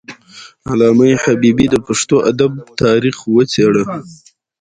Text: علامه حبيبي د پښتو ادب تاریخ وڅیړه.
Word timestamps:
علامه 0.69 1.07
حبيبي 1.23 1.65
د 1.71 1.75
پښتو 1.87 2.15
ادب 2.31 2.51
تاریخ 2.81 3.17
وڅیړه. 3.33 3.83